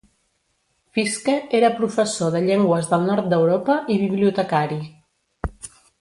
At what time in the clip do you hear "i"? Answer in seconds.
3.97-3.99